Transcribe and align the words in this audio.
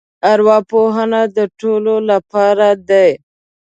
ارواپوهنه 0.31 1.21
د 1.35 1.37
ټولو 1.59 1.95
لپاره 2.09 2.67
دی. 2.89 3.09